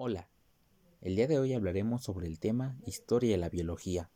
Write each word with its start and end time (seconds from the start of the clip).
Hola, 0.00 0.28
el 1.00 1.16
día 1.16 1.26
de 1.26 1.40
hoy 1.40 1.54
hablaremos 1.54 2.04
sobre 2.04 2.28
el 2.28 2.38
tema 2.38 2.78
Historia 2.86 3.32
de 3.32 3.38
la 3.38 3.48
Biología. 3.48 4.08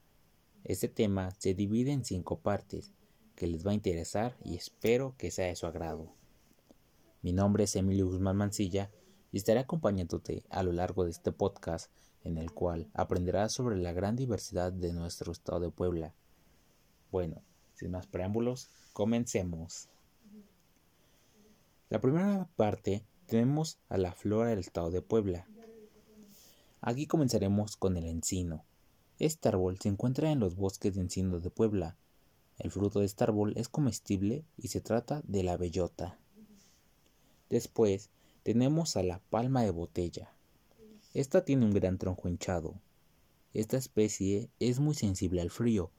Este 0.63 0.87
tema 0.87 1.33
se 1.41 1.55
divide 1.55 1.91
en 1.91 2.05
cinco 2.05 2.39
partes 2.39 2.93
que 3.35 3.49
les 3.49 3.67
va 3.67 3.73
a 3.73 3.75
interesar 3.75 4.37
y 4.45 4.55
espero 4.55 5.17
que 5.19 5.33
sea 5.33 5.47
de 5.47 5.57
su 5.57 5.67
agrado. 5.67 6.15
Mi 7.21 7.33
nombre 7.33 7.65
es 7.65 7.75
Emilio 7.75 8.07
Guzmán 8.07 8.37
Mancilla 8.37 8.93
y 9.33 9.39
estaré 9.39 9.59
acompañándote 9.59 10.45
a 10.51 10.63
lo 10.63 10.71
largo 10.71 11.03
de 11.03 11.11
este 11.11 11.33
podcast 11.33 11.91
en 12.23 12.39
el 12.39 12.53
cual 12.53 12.89
aprenderás 12.95 13.53
sobre 13.53 13.75
la 13.77 13.93
gran 13.93 14.15
diversidad 14.15 14.73
de 14.73 14.93
nuestro 14.93 15.33
estado 15.33 15.59
de 15.59 15.71
Puebla. 15.73 16.15
Bueno, 17.11 17.43
sin 17.75 17.91
más 17.91 18.07
preámbulos, 18.07 18.71
comencemos. 18.93 19.89
La 21.91 22.01
primera 22.01 22.49
parte 22.55 23.05
tenemos 23.27 23.81
a 23.89 23.99
la 23.99 24.13
flora 24.13 24.51
del 24.51 24.61
estado 24.61 24.93
de 24.93 25.03
Puebla. 25.03 25.49
Aquí 26.83 27.07
comenzaremos 27.07 27.79
con 27.79 27.97
el 27.97 28.05
encino. 28.05 28.63
Este 29.19 29.49
árbol 29.49 29.79
se 29.81 29.89
encuentra 29.89 30.31
en 30.31 30.41
los 30.41 30.55
bosques 30.55 30.95
de 30.95 31.01
encino 31.01 31.41
de 31.41 31.49
Puebla. 31.49 31.97
El 32.59 32.71
fruto 32.71 33.01
de 33.01 33.07
este 33.07 33.25
árbol 33.25 33.55
es 33.57 33.71
comestible 33.71 34.45
y 34.59 34.69
se 34.69 34.83
trata 34.83 35.23
de 35.27 35.43
la 35.43 35.57
bellota. 35.57 36.19
Después 37.49 38.11
tenemos 38.43 38.99
a 38.99 39.03
la 39.03 39.21
palma 39.31 39.63
de 39.63 39.71
botella. 39.71 40.31
Esta 41.15 41.47
tiene 41.47 41.65
un 41.65 41.73
gran 41.73 41.97
tronco 41.97 42.29
hinchado. 42.29 42.75
Esta 43.55 43.79
especie 43.79 44.51
es 44.61 44.79
muy 44.79 44.95
sensible 44.95 45.41
al 45.41 45.51
frío 45.51 45.91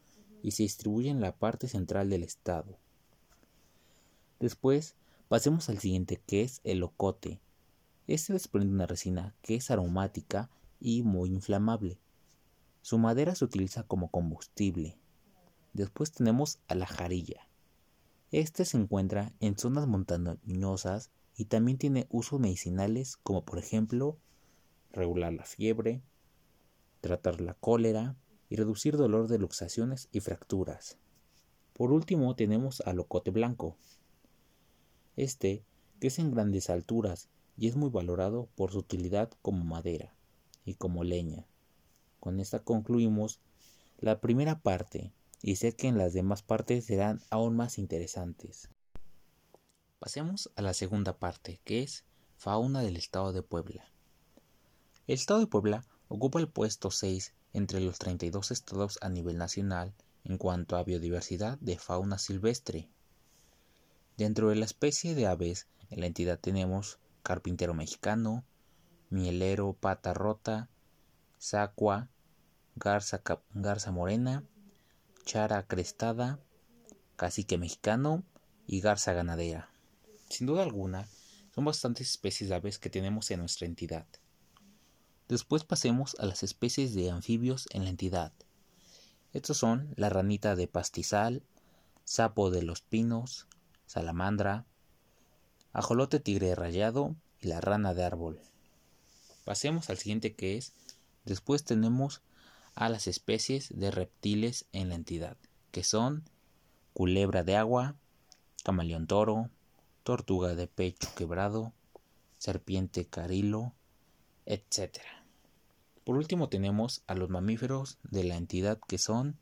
y 0.43 0.51
se 0.51 0.61
distribuye 0.61 1.09
en 1.09 1.21
la 1.21 1.35
parte 1.35 1.67
central 1.67 2.11
del 2.11 2.21
estado. 2.21 2.77
Después 4.39 4.95
Pasemos 5.33 5.67
al 5.67 5.79
siguiente 5.79 6.21
que 6.27 6.43
es 6.43 6.61
el 6.63 6.83
ocote. 6.83 7.39
Este 8.05 8.33
desprende 8.33 8.71
una 8.71 8.85
resina 8.85 9.33
que 9.41 9.55
es 9.55 9.71
aromática 9.71 10.51
y 10.83 11.01
muy 11.01 11.29
inflamable. 11.29 11.97
Su 12.81 12.97
madera 12.97 13.33
se 13.33 13.45
utiliza 13.45 13.83
como 13.83 14.11
combustible. 14.11 14.97
Después 15.71 16.11
tenemos 16.11 16.59
a 16.67 16.75
la 16.75 16.85
jarilla. 16.85 17.47
Este 18.31 18.65
se 18.65 18.77
encuentra 18.77 19.31
en 19.39 19.57
zonas 19.57 19.87
montañosas 19.87 21.09
y 21.37 21.45
también 21.45 21.77
tiene 21.77 22.05
usos 22.09 22.39
medicinales 22.41 23.15
como 23.15 23.45
por 23.45 23.59
ejemplo 23.59 24.19
regular 24.91 25.31
la 25.31 25.45
fiebre, 25.45 26.03
tratar 26.99 27.39
la 27.39 27.53
cólera 27.53 28.17
y 28.49 28.57
reducir 28.57 28.97
dolor 28.97 29.29
de 29.29 29.39
luxaciones 29.39 30.09
y 30.11 30.19
fracturas. 30.19 30.97
Por 31.71 31.93
último 31.93 32.35
tenemos 32.35 32.81
al 32.81 32.99
ocote 32.99 33.31
blanco. 33.31 33.77
Este 35.15 35.63
crece 35.99 36.21
en 36.21 36.31
grandes 36.31 36.69
alturas 36.69 37.29
y 37.55 37.69
es 37.69 37.77
muy 37.77 37.89
valorado 37.89 38.49
por 38.55 38.73
su 38.73 38.79
utilidad 38.79 39.31
como 39.41 39.63
madera 39.63 40.13
y 40.65 40.75
como 40.75 41.03
leña. 41.03 41.45
Con 42.19 42.39
esta 42.39 42.59
concluimos 42.59 43.39
la 43.99 44.19
primera 44.21 44.59
parte 44.59 45.11
y 45.41 45.57
sé 45.57 45.73
que 45.75 45.87
en 45.87 45.97
las 45.97 46.13
demás 46.13 46.41
partes 46.41 46.85
serán 46.85 47.21
aún 47.29 47.55
más 47.55 47.77
interesantes. 47.77 48.69
Pasemos 49.99 50.51
a 50.55 50.61
la 50.61 50.73
segunda 50.73 51.17
parte, 51.17 51.59
que 51.63 51.83
es 51.83 52.03
fauna 52.37 52.81
del 52.81 52.97
estado 52.97 53.33
de 53.33 53.41
Puebla. 53.41 53.85
El 55.07 55.15
estado 55.15 55.39
de 55.39 55.47
Puebla 55.47 55.85
ocupa 56.07 56.39
el 56.39 56.47
puesto 56.47 56.91
6 56.91 57.33
entre 57.53 57.79
los 57.81 57.99
32 57.99 58.51
estados 58.51 58.97
a 59.01 59.09
nivel 59.09 59.37
nacional 59.37 59.93
en 60.23 60.37
cuanto 60.37 60.77
a 60.77 60.83
biodiversidad 60.83 61.57
de 61.59 61.77
fauna 61.77 62.17
silvestre. 62.17 62.89
Dentro 64.17 64.49
de 64.49 64.55
la 64.55 64.65
especie 64.65 65.15
de 65.15 65.27
aves, 65.27 65.67
en 65.89 65.99
la 65.99 66.07
entidad 66.07 66.39
tenemos 66.39 66.99
carpintero 67.23 67.73
mexicano, 67.73 68.43
mielero 69.13 69.73
pata 69.73 70.11
rota, 70.11 70.69
sacua, 71.37 72.09
garza, 72.75 73.21
garza 73.53 73.91
morena, 73.91 74.43
chara 75.23 75.67
crestada, 75.67 76.39
cacique 77.15 77.59
mexicano 77.59 78.23
y 78.65 78.81
garza 78.81 79.13
ganadera. 79.13 79.69
Sin 80.29 80.47
duda 80.47 80.63
alguna, 80.63 81.07
son 81.53 81.65
bastantes 81.65 82.09
especies 82.09 82.49
de 82.49 82.55
aves 82.55 82.79
que 82.79 82.89
tenemos 82.89 83.29
en 83.29 83.41
nuestra 83.41 83.67
entidad. 83.67 84.07
Después 85.29 85.63
pasemos 85.63 86.15
a 86.17 86.25
las 86.25 86.41
especies 86.41 86.95
de 86.95 87.11
anfibios 87.11 87.67
en 87.71 87.83
la 87.83 87.91
entidad. 87.91 88.33
Estos 89.31 89.57
son 89.57 89.93
la 89.95 90.09
ranita 90.09 90.55
de 90.55 90.67
pastizal, 90.67 91.43
sapo 92.03 92.49
de 92.49 92.63
los 92.63 92.81
pinos, 92.81 93.47
salamandra, 93.85 94.65
ajolote 95.71 96.19
tigre 96.19 96.55
rayado 96.55 97.15
y 97.39 97.47
la 97.47 97.61
rana 97.61 97.93
de 97.93 98.03
árbol. 98.03 98.41
Pasemos 99.45 99.89
al 99.89 99.97
siguiente 99.97 100.35
que 100.35 100.57
es, 100.57 100.73
después 101.25 101.63
tenemos 101.63 102.21
a 102.75 102.89
las 102.89 103.07
especies 103.07 103.69
de 103.75 103.91
reptiles 103.91 104.65
en 104.71 104.89
la 104.89 104.95
entidad, 104.95 105.37
que 105.71 105.83
son 105.83 106.23
culebra 106.93 107.43
de 107.43 107.55
agua, 107.55 107.95
camaleón 108.63 109.07
toro, 109.07 109.49
tortuga 110.03 110.55
de 110.55 110.67
pecho 110.67 111.09
quebrado, 111.15 111.73
serpiente 112.37 113.05
carilo, 113.05 113.73
etc. 114.45 114.99
Por 116.03 116.17
último 116.17 116.49
tenemos 116.49 117.03
a 117.07 117.15
los 117.15 117.29
mamíferos 117.29 117.97
de 118.03 118.23
la 118.23 118.35
entidad 118.35 118.79
que 118.87 118.97
son 118.97 119.37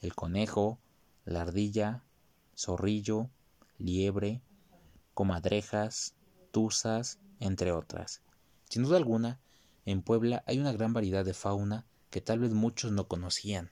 el 0.00 0.14
conejo, 0.14 0.78
la 1.24 1.42
ardilla, 1.42 2.02
zorrillo, 2.56 3.30
liebre, 3.78 4.42
comadrejas, 5.14 6.14
tuzas, 6.50 7.18
entre 7.40 7.72
otras. 7.72 8.22
Sin 8.68 8.82
duda 8.82 8.96
alguna, 8.96 9.40
en 9.84 10.02
Puebla 10.02 10.42
hay 10.46 10.58
una 10.58 10.72
gran 10.72 10.92
variedad 10.92 11.24
de 11.24 11.34
fauna 11.34 11.86
que 12.10 12.20
tal 12.20 12.40
vez 12.40 12.52
muchos 12.52 12.92
no 12.92 13.08
conocían. 13.08 13.70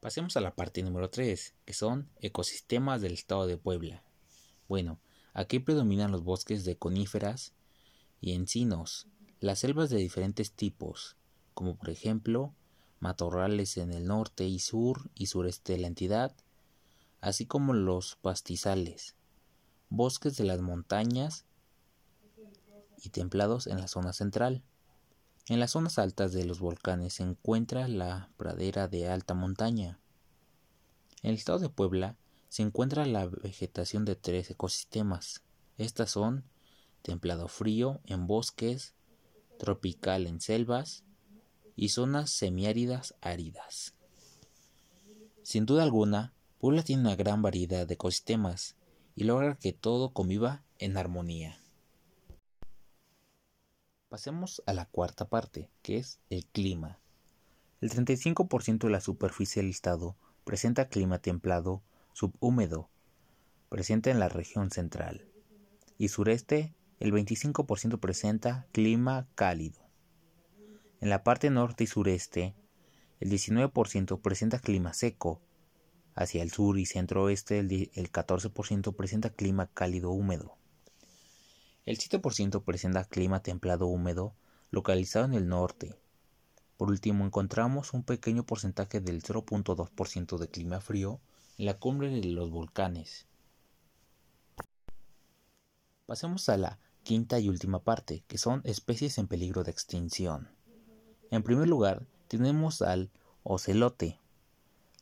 Pasemos 0.00 0.36
a 0.36 0.40
la 0.40 0.54
parte 0.54 0.82
número 0.82 1.10
3, 1.10 1.54
que 1.64 1.72
son 1.72 2.08
ecosistemas 2.20 3.00
del 3.00 3.14
estado 3.14 3.46
de 3.46 3.56
Puebla. 3.56 4.02
Bueno, 4.68 5.00
aquí 5.32 5.58
predominan 5.58 6.12
los 6.12 6.22
bosques 6.22 6.64
de 6.64 6.76
coníferas 6.76 7.54
y 8.20 8.32
encinos, 8.32 9.06
las 9.40 9.60
selvas 9.60 9.90
de 9.90 9.98
diferentes 9.98 10.52
tipos, 10.52 11.16
como 11.54 11.76
por 11.76 11.90
ejemplo 11.90 12.54
matorrales 13.00 13.76
en 13.76 13.92
el 13.92 14.06
norte 14.06 14.46
y 14.46 14.58
sur 14.58 15.10
y 15.14 15.26
sureste 15.26 15.74
de 15.74 15.78
la 15.78 15.86
entidad, 15.86 16.34
así 17.20 17.46
como 17.46 17.72
los 17.72 18.16
pastizales, 18.16 19.14
bosques 19.88 20.36
de 20.36 20.44
las 20.44 20.60
montañas 20.60 21.44
y 23.02 23.10
templados 23.10 23.66
en 23.66 23.80
la 23.80 23.88
zona 23.88 24.12
central. 24.12 24.62
En 25.48 25.60
las 25.60 25.72
zonas 25.72 25.98
altas 25.98 26.32
de 26.32 26.44
los 26.44 26.60
volcanes 26.60 27.14
se 27.14 27.22
encuentra 27.22 27.88
la 27.88 28.30
pradera 28.36 28.88
de 28.88 29.08
alta 29.08 29.34
montaña. 29.34 29.98
En 31.22 31.30
el 31.30 31.36
estado 31.36 31.58
de 31.58 31.68
Puebla 31.68 32.16
se 32.48 32.62
encuentra 32.62 33.06
la 33.06 33.26
vegetación 33.26 34.04
de 34.04 34.16
tres 34.16 34.50
ecosistemas. 34.50 35.42
Estas 35.78 36.10
son 36.10 36.44
templado 37.02 37.48
frío 37.48 38.00
en 38.06 38.26
bosques, 38.26 38.94
tropical 39.58 40.26
en 40.26 40.40
selvas 40.40 41.04
y 41.76 41.90
zonas 41.90 42.30
semiáridas 42.30 43.14
áridas. 43.20 43.94
Sin 45.42 45.66
duda 45.66 45.84
alguna, 45.84 46.32
Puebla 46.58 46.82
tiene 46.82 47.02
una 47.02 47.14
gran 47.14 47.42
variedad 47.42 47.86
de 47.86 47.94
ecosistemas 47.94 48.76
y 49.14 49.24
logra 49.24 49.56
que 49.56 49.72
todo 49.72 50.12
conviva 50.12 50.64
en 50.78 50.96
armonía. 50.96 51.60
Pasemos 54.08 54.62
a 54.66 54.72
la 54.72 54.86
cuarta 54.86 55.28
parte, 55.28 55.68
que 55.82 55.96
es 55.96 56.20
el 56.30 56.46
clima. 56.46 57.00
El 57.80 57.90
35% 57.90 58.86
de 58.86 58.90
la 58.90 59.00
superficie 59.00 59.60
del 59.60 59.70
estado 59.70 60.16
presenta 60.44 60.88
clima 60.88 61.18
templado 61.18 61.82
subhúmedo, 62.12 62.88
presente 63.68 64.10
en 64.10 64.20
la 64.20 64.28
región 64.28 64.70
central, 64.70 65.26
y 65.98 66.08
sureste 66.08 66.72
el 67.00 67.12
25% 67.12 67.98
presenta 67.98 68.68
clima 68.70 69.26
cálido. 69.34 69.80
En 71.00 71.10
la 71.10 71.24
parte 71.24 71.50
norte 71.50 71.84
y 71.84 71.88
sureste, 71.88 72.54
el 73.18 73.30
19% 73.30 74.20
presenta 74.20 74.60
clima 74.60 74.94
seco, 74.94 75.40
Hacia 76.14 76.42
el 76.42 76.50
sur 76.50 76.78
y 76.78 76.86
centro-oeste 76.86 77.58
el 77.58 78.10
14% 78.10 78.96
presenta 78.96 79.28
clima 79.28 79.66
cálido 79.66 80.12
húmedo. 80.12 80.56
El 81.86 81.98
7% 81.98 82.64
presenta 82.64 83.04
clima 83.04 83.44
templado 83.44 83.86
húmedo 83.86 84.34
localizado 84.70 85.24
en 85.24 85.34
el 85.34 85.46
norte. 85.46 85.94
Por 86.76 86.90
último 86.90 87.24
encontramos 87.24 87.94
un 87.94 88.02
pequeño 88.02 88.44
porcentaje 88.44 89.00
del 89.00 89.22
0.2% 89.22 90.36
de 90.36 90.48
clima 90.48 90.80
frío 90.80 91.20
en 91.58 91.66
la 91.66 91.78
cumbre 91.78 92.10
de 92.10 92.24
los 92.24 92.50
volcanes. 92.50 93.26
Pasemos 96.06 96.48
a 96.48 96.56
la 96.56 96.78
quinta 97.04 97.38
y 97.38 97.48
última 97.48 97.78
parte, 97.78 98.24
que 98.26 98.36
son 98.36 98.62
especies 98.64 99.16
en 99.18 99.28
peligro 99.28 99.62
de 99.62 99.70
extinción. 99.70 100.48
En 101.30 101.44
primer 101.44 101.68
lugar, 101.68 102.04
tenemos 102.26 102.82
al 102.82 103.10
ocelote, 103.44 104.18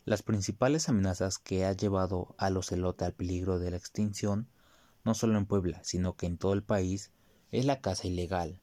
las 0.05 0.23
principales 0.23 0.91
amenazas 0.91 1.39
que 1.39 1.65
ha 1.65 1.73
llevado 1.73 2.35
al 2.37 2.59
ocelote 2.59 3.07
al 3.07 3.15
peligro 3.15 3.59
de 3.59 3.71
la 3.71 3.79
extinción, 3.79 4.49
no 5.05 5.15
solo 5.15 5.39
en 5.39 5.47
Puebla, 5.47 5.83
sino 5.85 6.17
que 6.17 6.27
en 6.27 6.39
todo 6.39 6.53
el 6.55 6.63
país, 6.63 7.11
es 7.53 7.65
la 7.65 7.81
caza 7.81 8.09
ilegal. 8.09 8.59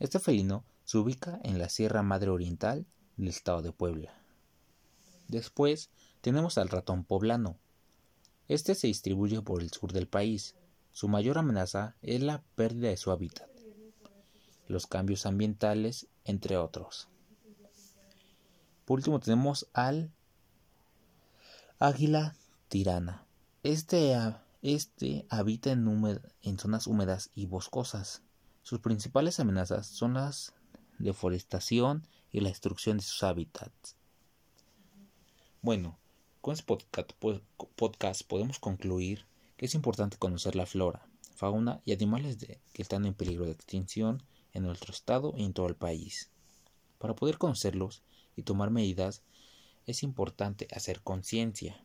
Este 0.00 0.18
felino 0.18 0.64
se 0.84 0.98
ubica 0.98 1.40
en 1.44 1.58
la 1.58 1.68
Sierra 1.68 2.02
Madre 2.02 2.30
Oriental 2.30 2.86
del 3.16 3.28
estado 3.28 3.62
de 3.62 3.72
Puebla. 3.72 4.12
Después 5.28 5.90
tenemos 6.20 6.58
al 6.58 6.68
ratón 6.68 7.04
poblano. 7.04 7.58
Este 8.48 8.74
se 8.74 8.88
distribuye 8.88 9.40
por 9.42 9.62
el 9.62 9.70
sur 9.70 9.92
del 9.92 10.08
país. 10.08 10.54
Su 10.92 11.08
mayor 11.08 11.38
amenaza 11.38 11.96
es 12.02 12.20
la 12.20 12.42
pérdida 12.54 12.88
de 12.88 12.96
su 12.96 13.10
hábitat, 13.10 13.48
los 14.68 14.86
cambios 14.86 15.26
ambientales, 15.26 16.06
entre 16.24 16.56
otros. 16.56 17.08
Por 18.84 18.98
último 18.98 19.18
tenemos 19.18 19.68
al 19.72 20.12
águila 21.78 22.36
tirana. 22.68 23.26
Este, 23.62 24.14
este 24.64 25.26
habita 25.28 25.70
en, 25.72 26.58
zonas 26.58 26.86
húmedas 26.86 27.30
y 27.34 27.44
boscosas. 27.44 28.22
Sus 28.62 28.80
principales 28.80 29.38
amenazas 29.38 29.86
son 29.86 30.14
la 30.14 30.32
deforestación 30.98 32.08
y 32.32 32.40
la 32.40 32.48
destrucción 32.48 32.96
de 32.96 33.02
sus 33.02 33.22
hábitats. 33.22 33.94
Bueno, 35.60 35.98
con 36.40 36.54
este 36.54 36.64
podcast, 36.64 38.22
podemos 38.26 38.58
concluir 38.58 39.26
que 39.58 39.66
es 39.66 39.74
importante 39.74 40.16
conocer 40.16 40.56
la 40.56 40.64
flora, 40.64 41.06
fauna 41.34 41.82
y 41.84 41.92
animales 41.92 42.38
que 42.72 42.82
están 42.82 43.04
en 43.04 43.12
peligro 43.12 43.44
de 43.44 43.52
extinción 43.52 44.22
en 44.54 44.62
nuestro 44.62 44.92
estado 44.94 45.34
y 45.36 45.44
en 45.44 45.52
todo 45.52 45.66
el 45.66 45.76
país. 45.76 46.30
Para 46.96 47.14
poder 47.14 47.36
conocerlos 47.36 48.02
y 48.34 48.44
tomar 48.44 48.70
medidas, 48.70 49.20
es 49.84 50.02
importante 50.02 50.68
hacer 50.74 51.02
conciencia. 51.02 51.84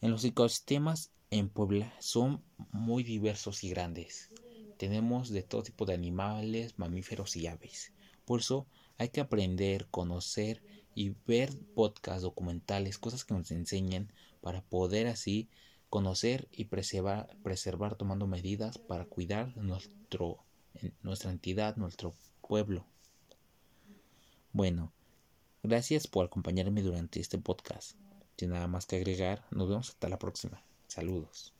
En 0.00 0.10
los 0.10 0.24
ecosistemas 0.24 1.10
en 1.32 1.48
Puebla 1.48 1.90
son 1.98 2.44
muy 2.72 3.02
diversos 3.02 3.64
y 3.64 3.70
grandes. 3.70 4.30
Tenemos 4.76 5.30
de 5.30 5.42
todo 5.42 5.62
tipo 5.62 5.86
de 5.86 5.94
animales, 5.94 6.78
mamíferos 6.78 7.36
y 7.36 7.46
aves. 7.46 7.94
Por 8.26 8.40
eso 8.40 8.66
hay 8.98 9.08
que 9.08 9.22
aprender, 9.22 9.86
conocer 9.90 10.62
y 10.94 11.14
ver 11.26 11.58
podcasts, 11.74 12.20
documentales, 12.20 12.98
cosas 12.98 13.24
que 13.24 13.32
nos 13.32 13.50
enseñen 13.50 14.12
para 14.42 14.60
poder 14.60 15.06
así 15.06 15.48
conocer 15.88 16.48
y 16.52 16.66
preservar, 16.66 17.34
preservar 17.42 17.94
tomando 17.96 18.26
medidas 18.26 18.76
para 18.76 19.06
cuidar 19.06 19.56
nuestro, 19.56 20.44
nuestra 21.00 21.30
entidad, 21.30 21.76
nuestro 21.76 22.14
pueblo. 22.46 22.84
Bueno, 24.52 24.92
gracias 25.62 26.06
por 26.06 26.26
acompañarme 26.26 26.82
durante 26.82 27.20
este 27.20 27.38
podcast. 27.38 27.96
Sin 28.36 28.50
nada 28.50 28.66
más 28.66 28.84
que 28.84 28.96
agregar, 28.96 29.46
nos 29.50 29.70
vemos 29.70 29.88
hasta 29.88 30.10
la 30.10 30.18
próxima. 30.18 30.62
Saludos. 30.94 31.54